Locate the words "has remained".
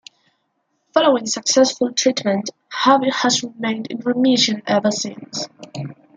3.11-3.85